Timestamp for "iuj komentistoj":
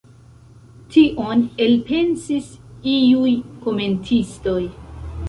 2.95-4.59